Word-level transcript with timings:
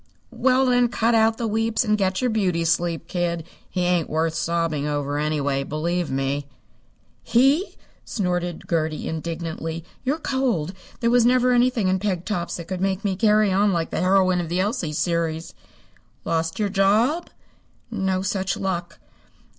"Well, 0.31 0.65
then, 0.65 0.87
cut 0.87 1.13
out 1.13 1.37
the 1.37 1.45
weeps 1.45 1.83
and 1.85 1.95
get 1.95 2.21
your 2.21 2.31
beauty 2.31 2.65
sleep, 2.65 3.07
kid. 3.07 3.43
He 3.69 3.81
ain't 3.83 4.09
worth 4.09 4.33
sobbing 4.33 4.87
over, 4.87 5.19
anyway, 5.19 5.61
believe 5.63 6.09
me." 6.09 6.47
"He!" 7.21 7.75
snorted 8.03 8.63
Gertie 8.67 9.07
indignantly. 9.07 9.85
"You're 10.03 10.17
cold. 10.17 10.73
There 11.01 11.11
never 11.11 11.49
was 11.49 11.55
anything 11.55 11.87
in 11.87 11.99
peg 11.99 12.25
tops 12.25 12.55
that 12.57 12.67
could 12.67 12.81
make 12.81 13.05
me 13.05 13.15
carry 13.15 13.51
on 13.51 13.73
like 13.73 13.91
the 13.91 14.01
heroine 14.01 14.41
of 14.41 14.49
the 14.49 14.59
Elsie 14.59 14.91
series." 14.93 15.53
"Lost 16.25 16.57
your 16.57 16.69
job?" 16.69 17.29
"No 17.91 18.23
such 18.23 18.57
luck." 18.57 18.97